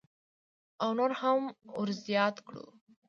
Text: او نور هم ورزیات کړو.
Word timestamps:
او 0.83 0.89
نور 0.97 1.11
هم 1.21 1.41
ورزیات 1.79 2.35
کړو. 2.47 2.65